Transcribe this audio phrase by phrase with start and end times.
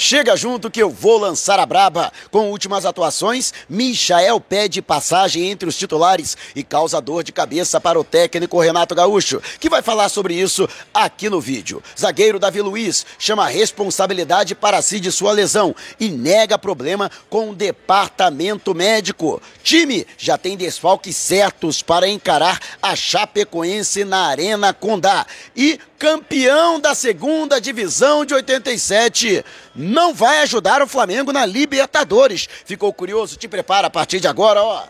[0.00, 2.12] Chega junto que eu vou lançar a braba.
[2.30, 7.98] Com últimas atuações, Michael pede passagem entre os titulares e causa dor de cabeça para
[7.98, 11.82] o técnico Renato Gaúcho, que vai falar sobre isso aqui no vídeo.
[11.98, 17.50] Zagueiro Davi Luiz chama a responsabilidade para si de sua lesão e nega problema com
[17.50, 19.42] o departamento médico.
[19.64, 25.26] Time já tem desfalques certos para encarar a Chapecoense na Arena Condá.
[25.56, 29.44] E campeão da segunda divisão de 87
[29.78, 32.48] não vai ajudar o Flamengo na Libertadores.
[32.64, 33.36] Ficou curioso?
[33.36, 34.82] Te prepara a partir de agora, ó.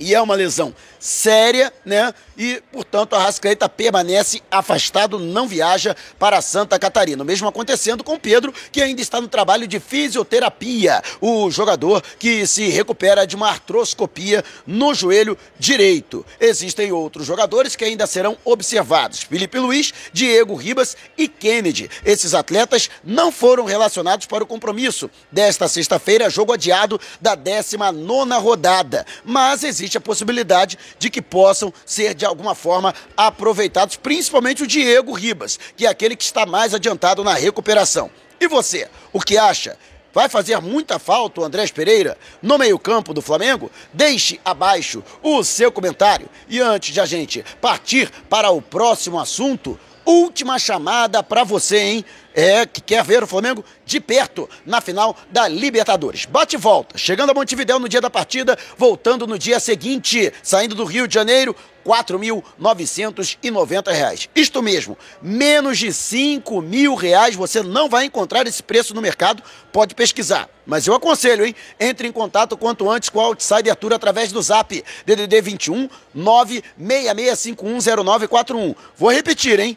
[0.00, 2.12] e é uma lesão séria, né?
[2.36, 7.22] E, portanto, a Rascaeta permanece afastado, não viaja para Santa Catarina.
[7.22, 11.02] O mesmo acontecendo com Pedro, que ainda está no trabalho de fisioterapia.
[11.20, 16.24] O jogador que se recupera de uma artroscopia no joelho direito.
[16.40, 21.90] Existem outros jogadores que ainda serão observados: Felipe Luiz, Diego Ribas e Kennedy.
[22.04, 28.00] Esses atletas não foram relacionados para o compromisso desta sexta-feira, jogo adiado da 19
[28.38, 29.06] rodada.
[29.24, 35.12] Mas existe a possibilidade de que possam ser de alguma forma aproveitados, principalmente o Diego
[35.12, 38.10] Ribas, que é aquele que está mais adiantado na recuperação.
[38.40, 39.76] E você, o que acha?
[40.12, 43.70] Vai fazer muita falta o Andrés Pereira no meio-campo do Flamengo?
[43.92, 46.28] Deixe abaixo o seu comentário.
[46.48, 52.04] E antes de a gente partir para o próximo assunto, última chamada para você, hein?
[52.34, 56.24] É que quer ver o Flamengo de perto na final da Libertadores.
[56.24, 60.74] Bate e volta, chegando a Montevidéu no dia da partida, voltando no dia seguinte, saindo
[60.74, 64.28] do Rio de Janeiro, R$ 4.990.
[64.34, 69.42] Isto mesmo, menos de 5 mil reais você não vai encontrar esse preço no mercado,
[69.72, 70.48] pode pesquisar.
[70.66, 71.54] Mas eu aconselho, hein?
[71.80, 78.76] Entre em contato quanto antes com a Outsider Tour através do zap DDD 21 966510941.
[78.96, 79.76] Vou repetir, hein?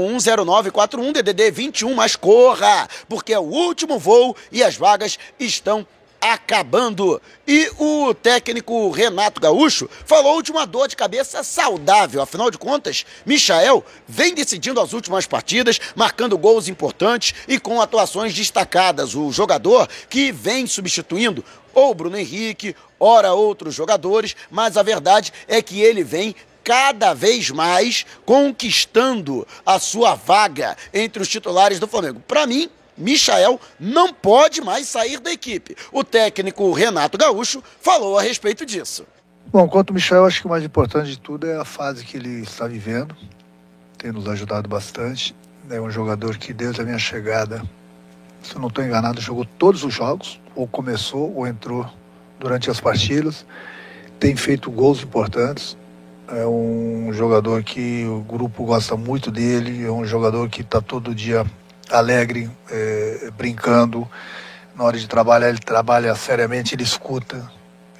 [0.00, 5.86] 966510941 DDD 21, mas corra, porque é o último voo e as vagas estão
[6.20, 7.20] acabando.
[7.46, 12.20] E o técnico Renato Gaúcho falou de uma dor de cabeça saudável.
[12.20, 18.34] Afinal de contas, Michael vem decidindo as últimas partidas, marcando gols importantes e com atuações
[18.34, 19.14] destacadas.
[19.14, 25.62] O jogador que vem substituindo ou Bruno Henrique, ora outros jogadores, mas a verdade é
[25.62, 32.20] que ele vem cada vez mais conquistando a sua vaga entre os titulares do Flamengo.
[32.26, 35.74] Para mim, Michael não pode mais sair da equipe.
[35.90, 39.06] O técnico Renato Gaúcho falou a respeito disso.
[39.46, 42.16] Bom, quanto ao Michel, acho que o mais importante de tudo é a fase que
[42.16, 43.16] ele está vivendo.
[43.98, 45.34] Tem nos ajudado bastante.
[45.68, 47.62] É um jogador que, desde a minha chegada,
[48.42, 51.90] se eu não estou enganado, jogou todos os jogos, ou começou ou entrou
[52.38, 53.44] durante as partidas.
[54.18, 55.76] Tem feito gols importantes.
[56.32, 61.12] É um jogador que o grupo gosta muito dele, é um jogador que está todo
[61.12, 61.44] dia
[61.90, 64.08] alegre, é, brincando.
[64.76, 67.50] Na hora de trabalhar, ele trabalha seriamente, ele escuta.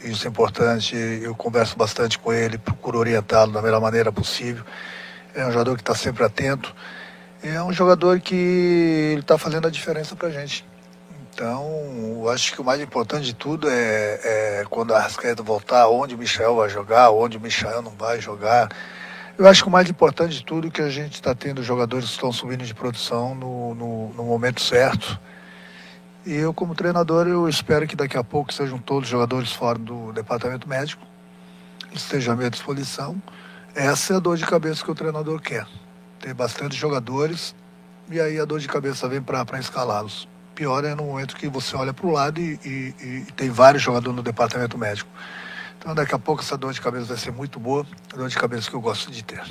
[0.02, 0.94] Isso é importante.
[0.94, 4.64] Eu converso bastante com ele, procuro orientá-lo da melhor maneira possível.
[5.34, 6.72] É um jogador que está sempre atento.
[7.42, 10.64] É um jogador que está fazendo a diferença para a gente.
[11.32, 11.64] Então,
[12.22, 14.20] eu acho que o mais importante de tudo é,
[14.60, 18.20] é quando a Arrascaeta voltar, onde o Michel vai jogar, onde o Michel não vai
[18.20, 18.68] jogar.
[19.38, 22.06] Eu acho que o mais importante de tudo é que a gente está tendo jogadores
[22.06, 25.18] que estão subindo de produção no, no, no, momento certo.
[26.26, 30.12] E eu, como treinador, eu espero que daqui a pouco sejam todos jogadores fora do
[30.12, 31.02] departamento médico,
[31.92, 33.20] estejam à minha disposição.
[33.74, 35.66] Essa é a dor de cabeça que o treinador quer.
[36.18, 37.54] Ter bastante jogadores
[38.10, 40.28] e aí a dor de cabeça vem para escalá-los
[40.60, 43.82] pior é no momento que você olha para o lado e, e, e, tem vários
[43.82, 45.08] jogadores no departamento médico.
[45.78, 48.36] Então daqui a pouco essa dor de cabeça vai ser muito boa, a dor de
[48.36, 49.42] cabeça que eu gosto de ter.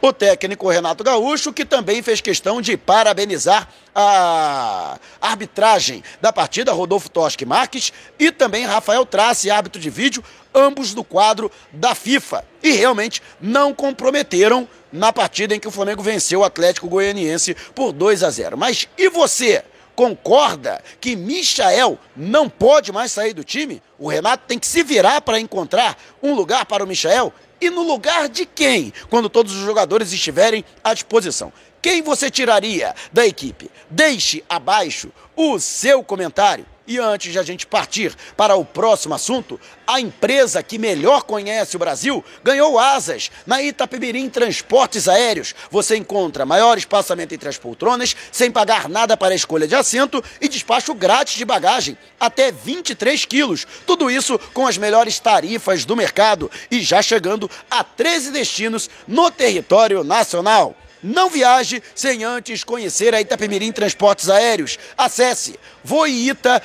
[0.00, 7.10] O técnico Renato Gaúcho, que também fez questão de parabenizar a arbitragem da partida, Rodolfo
[7.10, 12.46] Toschi Marques, e também Rafael Trace, árbitro de vídeo, ambos do quadro da FIFA.
[12.62, 17.92] E realmente não comprometeram na partida em que o Flamengo venceu o Atlético Goianiense por
[17.92, 18.56] 2 a 0.
[18.56, 19.62] Mas e você?
[20.00, 23.82] Concorda que Michael não pode mais sair do time?
[23.98, 27.30] O Renato tem que se virar para encontrar um lugar para o Michael?
[27.60, 31.52] E no lugar de quem, quando todos os jogadores estiverem à disposição?
[31.82, 33.70] Quem você tiraria da equipe?
[33.90, 36.64] Deixe abaixo o seu comentário.
[36.90, 41.76] E antes de a gente partir para o próximo assunto, a empresa que melhor conhece
[41.76, 45.54] o Brasil ganhou asas na Itapemirim Transportes Aéreos.
[45.70, 50.20] Você encontra maior espaçamento entre as poltronas, sem pagar nada para a escolha de assento
[50.40, 53.64] e despacho grátis de bagagem, até 23 quilos.
[53.86, 59.30] Tudo isso com as melhores tarifas do mercado e já chegando a 13 destinos no
[59.30, 60.74] território nacional.
[61.02, 64.78] Não viaje sem antes conhecer a Itapemirim Transportes Aéreos.
[64.96, 66.58] Acesse voiita.com.br.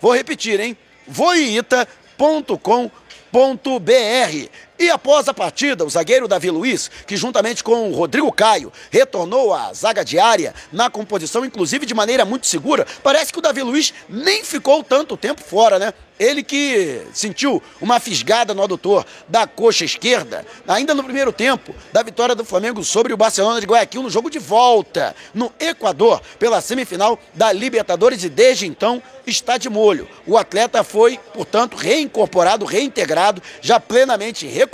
[0.00, 0.76] Vou repetir, hein?
[1.06, 1.88] voiita.com.br.
[4.78, 9.52] E após a partida, o zagueiro Davi Luiz, que juntamente com o Rodrigo Caio retornou
[9.52, 13.92] à zaga diária na composição, inclusive de maneira muito segura, parece que o Davi Luiz
[14.08, 15.92] nem ficou tanto tempo fora, né?
[16.18, 22.02] Ele que sentiu uma fisgada no adutor da coxa esquerda, ainda no primeiro tempo, da
[22.02, 26.60] vitória do Flamengo sobre o Barcelona de Guayaquil no jogo de volta no Equador, pela
[26.60, 30.08] semifinal da Libertadores, e desde então está de molho.
[30.26, 34.67] O atleta foi, portanto, reincorporado, reintegrado, já plenamente recuperado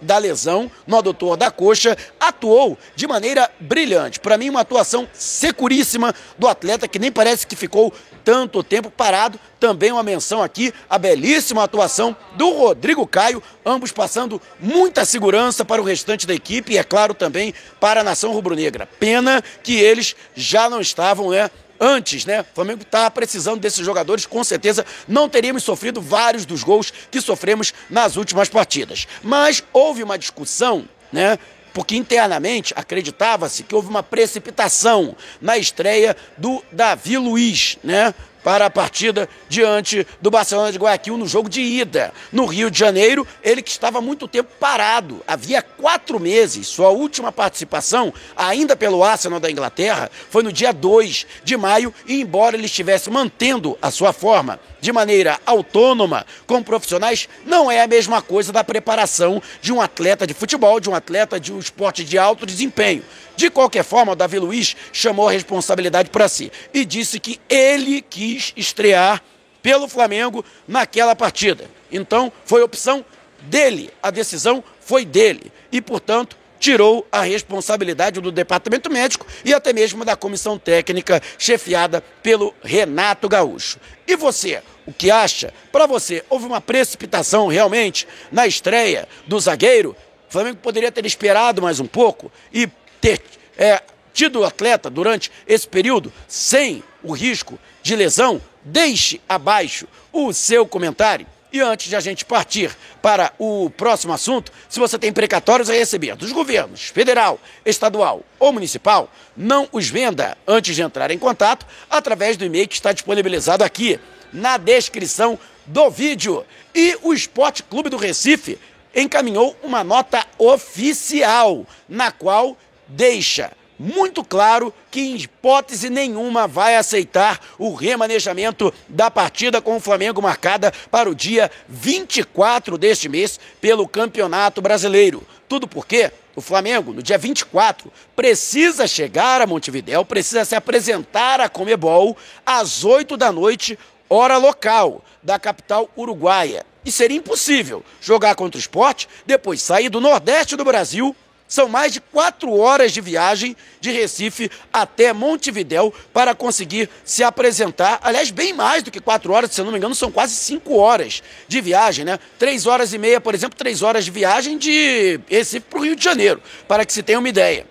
[0.00, 4.20] da lesão no adutor da coxa, atuou de maneira brilhante.
[4.20, 7.92] Para mim, uma atuação securíssima do atleta que nem parece que ficou
[8.24, 9.38] tanto tempo parado.
[9.60, 15.80] Também uma menção aqui a belíssima atuação do Rodrigo Caio, ambos passando muita segurança para
[15.80, 18.86] o restante da equipe e, é claro, também para a nação rubro-negra.
[18.98, 21.50] Pena que eles já não estavam, né?
[21.80, 22.40] Antes, né?
[22.42, 27.20] O Flamengo está precisando desses jogadores, com certeza não teríamos sofrido vários dos gols que
[27.20, 29.06] sofremos nas últimas partidas.
[29.22, 31.38] Mas houve uma discussão, né?
[31.72, 38.14] Porque internamente acreditava-se que houve uma precipitação na estreia do Davi Luiz, né?
[38.46, 42.14] Para a partida diante do Barcelona de Guayaquil no jogo de ida.
[42.30, 45.20] No Rio de Janeiro, ele que estava muito tempo parado.
[45.26, 46.68] Havia quatro meses.
[46.68, 52.20] Sua última participação, ainda pelo Arsenal da Inglaterra, foi no dia 2 de maio, e
[52.20, 57.88] embora ele estivesse mantendo a sua forma de maneira autônoma com profissionais, não é a
[57.88, 62.04] mesma coisa da preparação de um atleta de futebol, de um atleta de um esporte
[62.04, 63.02] de alto desempenho.
[63.36, 68.00] De qualquer forma, o Davi Luiz chamou a responsabilidade para si e disse que ele
[68.36, 69.22] quis estrear
[69.62, 71.64] pelo Flamengo naquela partida.
[71.90, 73.04] Então, foi opção
[73.42, 79.72] dele, a decisão foi dele e, portanto, tirou a responsabilidade do departamento médico e até
[79.72, 83.78] mesmo da comissão técnica chefiada pelo Renato Gaúcho.
[84.06, 85.52] E você, o que acha?
[85.72, 89.96] Para você, houve uma precipitação realmente na estreia do zagueiro?
[90.28, 92.68] O Flamengo poderia ter esperado mais um pouco e
[93.00, 93.20] ter
[93.58, 100.32] é, tido o atleta durante esse período sem o risco de lesão, deixe abaixo o
[100.32, 101.26] seu comentário.
[101.52, 105.72] E antes de a gente partir para o próximo assunto, se você tem precatórios a
[105.72, 111.64] receber dos governos federal, estadual ou municipal, não os venda antes de entrar em contato
[111.88, 113.98] através do e-mail que está disponibilizado aqui
[114.32, 116.44] na descrição do vídeo.
[116.74, 118.58] E o Esporte Clube do Recife
[118.94, 122.56] encaminhou uma nota oficial na qual
[122.88, 129.80] deixa muito claro que em hipótese nenhuma vai aceitar o remanejamento da partida com o
[129.80, 135.26] Flamengo marcada para o dia 24 deste mês pelo Campeonato Brasileiro.
[135.48, 141.48] Tudo porque o Flamengo, no dia 24, precisa chegar a Montevidéu, precisa se apresentar a
[141.48, 143.78] Comebol às 8 da noite,
[144.08, 146.64] hora local, da capital uruguaia.
[146.84, 151.16] E seria impossível jogar contra o esporte, depois sair do Nordeste do Brasil
[151.48, 157.98] são mais de quatro horas de viagem de Recife até Montevidéu para conseguir se apresentar.
[158.02, 160.76] Aliás, bem mais do que quatro horas, se eu não me engano, são quase cinco
[160.76, 162.18] horas de viagem, né?
[162.38, 165.96] Três horas e meia, por exemplo, três horas de viagem de Recife para o Rio
[165.96, 167.66] de Janeiro, para que se tenha uma ideia.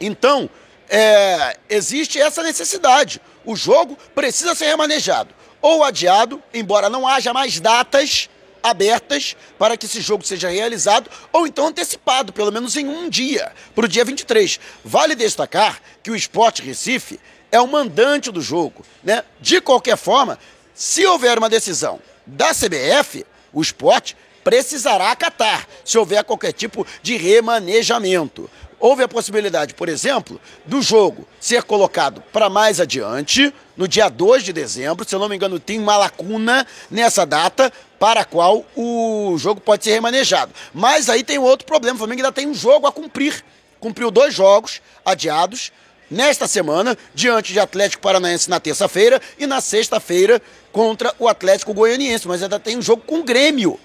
[0.00, 0.50] Então,
[0.88, 3.20] é, existe essa necessidade.
[3.44, 8.28] O jogo precisa ser remanejado ou adiado, embora não haja mais datas
[8.70, 13.52] abertas para que esse jogo seja realizado ou então antecipado, pelo menos em um dia,
[13.74, 14.58] para o dia 23.
[14.84, 17.20] Vale destacar que o Esporte Recife
[17.50, 18.84] é o mandante do jogo.
[19.02, 19.22] Né?
[19.40, 20.38] De qualquer forma,
[20.74, 27.16] se houver uma decisão da CBF, o esporte precisará acatar se houver qualquer tipo de
[27.16, 28.48] remanejamento.
[28.78, 34.44] Houve a possibilidade, por exemplo, do jogo ser colocado para mais adiante, no dia 2
[34.44, 35.08] de dezembro.
[35.08, 39.60] Se eu não me engano, tem uma lacuna nessa data para a qual o jogo
[39.60, 40.52] pode ser remanejado.
[40.74, 43.42] Mas aí tem outro problema: o Flamengo ainda tem um jogo a cumprir.
[43.80, 45.72] Cumpriu dois jogos adiados
[46.10, 50.40] nesta semana, diante de Atlético Paranaense na terça-feira e na sexta-feira
[50.70, 52.28] contra o Atlético Goianiense.
[52.28, 53.78] Mas ainda tem um jogo com o Grêmio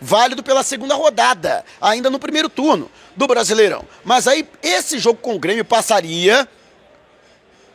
[0.00, 3.84] válido pela segunda rodada, ainda no primeiro turno do Brasileirão.
[4.04, 6.48] Mas aí esse jogo com o Grêmio passaria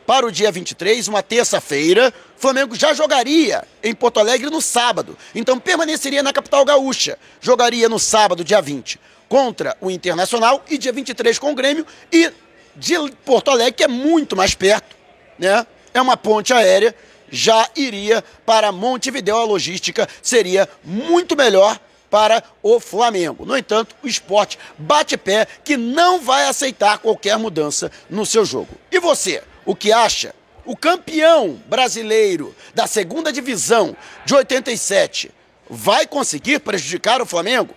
[0.06, 2.12] para o dia 23, uma terça-feira.
[2.36, 5.16] Flamengo já jogaria em Porto Alegre no sábado.
[5.34, 7.18] Então permaneceria na capital gaúcha.
[7.40, 12.30] Jogaria no sábado, dia 20, contra o Internacional e dia 23 com o Grêmio e
[12.74, 14.96] de Porto Alegre, que é muito mais perto,
[15.38, 15.66] né?
[15.94, 16.94] É uma ponte aérea,
[17.30, 19.36] já iria para Montevideo.
[19.36, 21.78] A logística seria muito melhor
[22.12, 23.44] para o Flamengo.
[23.46, 28.68] No entanto, o esporte bate pé que não vai aceitar qualquer mudança no seu jogo.
[28.90, 30.34] E você, o que acha?
[30.64, 35.32] O campeão brasileiro da segunda divisão de 87
[35.68, 37.74] vai conseguir prejudicar o Flamengo?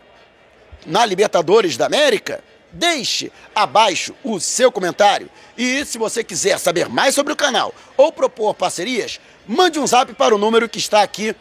[0.86, 2.44] na Libertadores da América?
[2.72, 5.30] Deixe abaixo o seu comentário.
[5.58, 10.14] E se você quiser saber mais sobre o canal ou propor parcerias, mande um zap
[10.14, 11.36] para o número que está aqui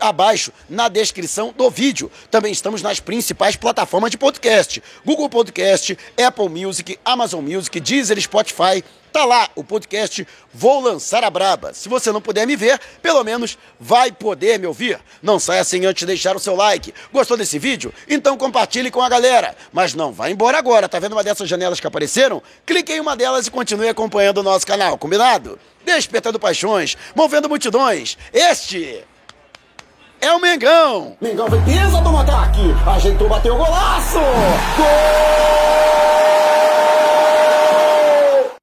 [0.00, 2.10] abaixo na descrição do vídeo.
[2.30, 8.82] Também estamos nas principais plataformas de podcast: Google Podcast, Apple Music, Amazon Music, Deezer, Spotify.
[9.16, 11.72] Tá lá o podcast Vou Lançar a Braba.
[11.72, 15.00] Se você não puder me ver, pelo menos vai poder me ouvir.
[15.22, 16.92] Não saia sem antes deixar o seu like.
[17.10, 17.94] Gostou desse vídeo?
[18.06, 19.56] Então compartilhe com a galera.
[19.72, 20.86] Mas não vá embora agora.
[20.86, 22.42] Tá vendo uma dessas janelas que apareceram?
[22.66, 25.58] Clique em uma delas e continue acompanhando o nosso canal, combinado?
[25.82, 28.18] Despertando paixões, movendo multidões.
[28.34, 29.02] Este
[30.20, 31.16] é o Mengão.
[31.20, 34.18] Mengão foi pisa do ataque, ajeitou, bateu o golaço.
[34.76, 34.86] Gol!